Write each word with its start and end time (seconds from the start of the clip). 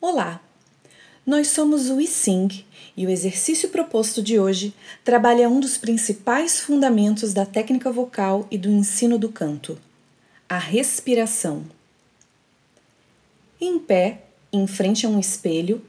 Olá! 0.00 0.40
Nós 1.26 1.48
somos 1.48 1.90
o 1.90 2.00
ISING 2.00 2.64
e 2.96 3.04
o 3.04 3.10
exercício 3.10 3.68
proposto 3.68 4.22
de 4.22 4.38
hoje 4.38 4.72
trabalha 5.02 5.48
um 5.48 5.58
dos 5.58 5.76
principais 5.76 6.60
fundamentos 6.60 7.34
da 7.34 7.44
técnica 7.44 7.90
vocal 7.90 8.46
e 8.48 8.56
do 8.56 8.70
ensino 8.70 9.18
do 9.18 9.28
canto, 9.28 9.76
a 10.48 10.56
respiração. 10.56 11.64
Em 13.60 13.76
pé, 13.80 14.22
em 14.52 14.68
frente 14.68 15.04
a 15.04 15.08
um 15.08 15.18
espelho, 15.18 15.84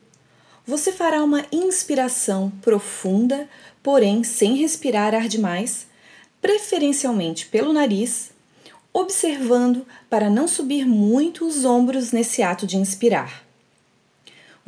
você 0.66 0.92
fará 0.92 1.24
uma 1.24 1.46
inspiração 1.52 2.52
profunda, 2.64 3.48
porém 3.84 4.24
sem 4.24 4.56
respirar 4.56 5.14
ar 5.14 5.28
demais, 5.28 5.86
preferencialmente 6.42 7.46
pelo 7.46 7.72
nariz, 7.72 8.32
observando 8.92 9.86
para 10.10 10.32
não 10.32 10.48
subir 10.48 10.84
muito 10.88 11.46
os 11.46 11.64
ombros 11.64 12.12
nesse 12.12 12.42
ato 12.42 12.66
de 12.66 12.76
inspirar. 12.76 13.48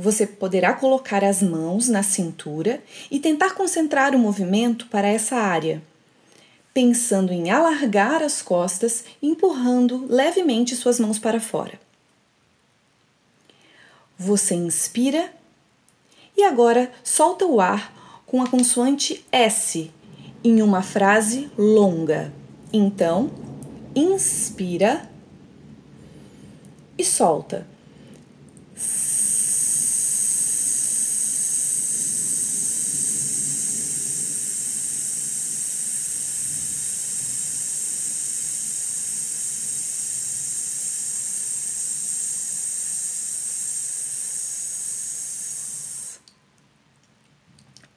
Você 0.01 0.25
poderá 0.25 0.73
colocar 0.73 1.23
as 1.23 1.43
mãos 1.43 1.87
na 1.87 2.01
cintura 2.01 2.81
e 3.11 3.19
tentar 3.19 3.53
concentrar 3.53 4.15
o 4.15 4.19
movimento 4.19 4.87
para 4.87 5.07
essa 5.07 5.35
área, 5.35 5.79
pensando 6.73 7.31
em 7.31 7.51
alargar 7.51 8.23
as 8.23 8.41
costas, 8.41 9.03
empurrando 9.21 10.07
levemente 10.09 10.75
suas 10.75 10.99
mãos 10.99 11.19
para 11.19 11.39
fora. 11.39 11.79
Você 14.17 14.55
inspira 14.55 15.31
e 16.35 16.43
agora 16.45 16.91
solta 17.03 17.45
o 17.45 17.61
ar 17.61 18.23
com 18.25 18.41
a 18.41 18.49
consoante 18.49 19.23
S 19.31 19.91
em 20.43 20.63
uma 20.63 20.81
frase 20.81 21.51
longa. 21.55 22.33
Então, 22.73 23.29
inspira 23.95 25.07
e 26.97 27.05
solta. 27.05 27.67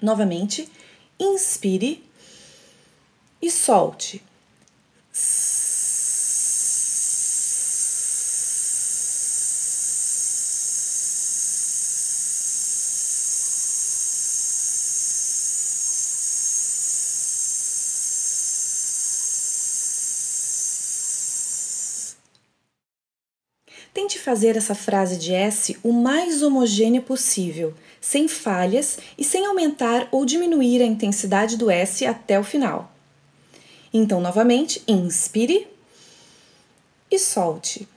Novamente, 0.05 0.69
inspire 1.19 2.05
e 3.41 3.50
solte. 3.50 4.22
Tente 23.94 24.18
fazer 24.18 24.55
essa 24.56 24.74
frase 24.74 25.16
de 25.16 25.33
S 25.33 25.78
o 25.83 25.92
mais 25.92 26.42
homogânea 26.42 27.00
possível, 27.00 27.72
sem 28.05 28.28
falhas 28.28 28.98
e 29.16 29.24
sem 29.24 29.47
aumentar 29.47 30.08
ou 30.12 30.27
diminuir 30.27 30.83
a 30.83 30.84
intensidade 30.84 31.56
do 31.56 31.70
S 31.70 32.05
até 32.05 32.38
o 32.38 32.44
final. 32.44 32.92
Então, 33.94 34.20
novamente, 34.20 34.83
inspire 34.86 35.66
e 37.11 37.19
solte. 37.19 37.88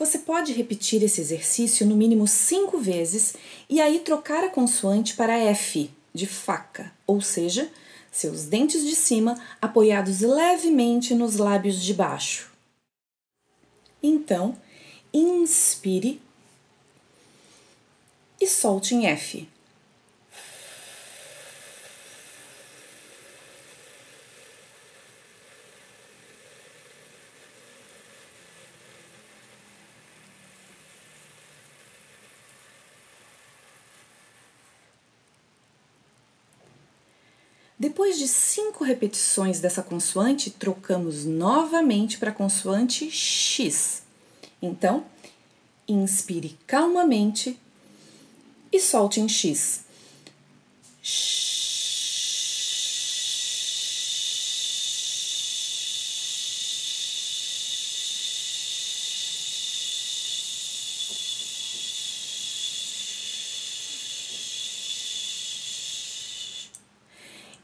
Você 0.00 0.18
pode 0.18 0.54
repetir 0.54 1.02
esse 1.02 1.20
exercício 1.20 1.86
no 1.86 1.94
mínimo 1.94 2.26
cinco 2.26 2.78
vezes 2.78 3.34
e 3.68 3.82
aí 3.82 3.98
trocar 3.98 4.42
a 4.42 4.48
consoante 4.48 5.12
para 5.12 5.36
F, 5.36 5.90
de 6.14 6.26
faca, 6.26 6.90
ou 7.06 7.20
seja, 7.20 7.70
seus 8.10 8.46
dentes 8.46 8.82
de 8.82 8.96
cima 8.96 9.38
apoiados 9.60 10.22
levemente 10.22 11.14
nos 11.14 11.36
lábios 11.36 11.82
de 11.82 11.92
baixo. 11.92 12.50
Então, 14.02 14.56
inspire 15.12 16.18
e 18.40 18.46
solte 18.46 18.94
em 18.94 19.06
F. 19.06 19.46
Depois 37.80 38.18
de 38.18 38.28
cinco 38.28 38.84
repetições 38.84 39.58
dessa 39.58 39.82
consoante, 39.82 40.50
trocamos 40.50 41.24
novamente 41.24 42.18
para 42.18 42.28
a 42.28 42.34
consoante 42.34 43.10
X. 43.10 44.02
Então, 44.60 45.06
inspire 45.88 46.58
calmamente 46.66 47.58
e 48.70 48.78
solte 48.78 49.18
em 49.18 49.26
X. 49.26 49.80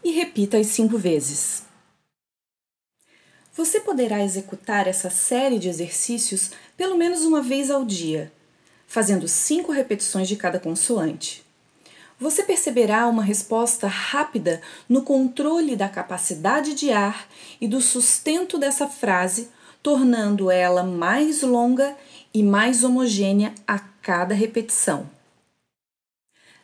e 0.06 0.12
repita 0.12 0.56
as 0.56 0.68
cinco 0.68 0.96
vezes. 0.96 1.64
Você 3.52 3.80
poderá 3.80 4.22
executar 4.22 4.86
essa 4.86 5.10
série 5.10 5.58
de 5.58 5.68
exercícios 5.68 6.52
pelo 6.76 6.96
menos 6.96 7.22
uma 7.22 7.42
vez 7.42 7.72
ao 7.72 7.84
dia, 7.84 8.32
fazendo 8.86 9.26
cinco 9.26 9.72
repetições 9.72 10.28
de 10.28 10.36
cada 10.36 10.60
consoante. 10.60 11.44
Você 12.20 12.44
perceberá 12.44 13.08
uma 13.08 13.24
resposta 13.24 13.88
rápida 13.88 14.62
no 14.88 15.02
controle 15.02 15.74
da 15.74 15.88
capacidade 15.88 16.74
de 16.74 16.92
ar 16.92 17.28
e 17.60 17.66
do 17.66 17.80
sustento 17.80 18.58
dessa 18.58 18.86
frase, 18.86 19.48
tornando 19.82 20.52
ela 20.52 20.84
mais 20.84 21.42
longa 21.42 21.96
e 22.32 22.44
mais 22.44 22.84
homogênea 22.84 23.52
a 23.66 23.80
cada 23.80 24.36
repetição. 24.36 25.15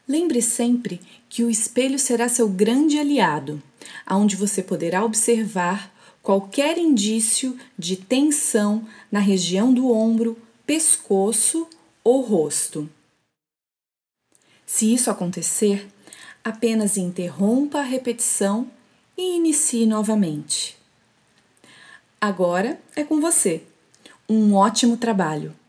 Lembre 0.06 0.42
sempre 0.42 1.00
que 1.28 1.44
o 1.44 1.50
espelho 1.50 1.98
será 1.98 2.28
seu 2.28 2.48
grande 2.48 2.98
aliado, 2.98 3.62
aonde 4.04 4.36
você 4.36 4.62
poderá 4.62 5.04
observar 5.04 5.92
qualquer 6.22 6.78
indício 6.78 7.58
de 7.78 7.96
tensão 7.96 8.86
na 9.10 9.20
região 9.20 9.72
do 9.72 9.90
ombro, 9.90 10.36
pescoço 10.66 11.68
ou 12.02 12.20
rosto. 12.22 12.88
Se 14.66 14.92
isso 14.92 15.10
acontecer, 15.10 15.88
apenas 16.42 16.96
interrompa 16.96 17.80
a 17.80 17.84
repetição 17.84 18.70
e 19.16 19.36
inicie 19.36 19.86
novamente. 19.86 20.76
Agora 22.20 22.80
é 22.96 23.04
com 23.04 23.20
você. 23.20 23.62
Um 24.28 24.54
ótimo 24.54 24.96
trabalho! 24.96 25.61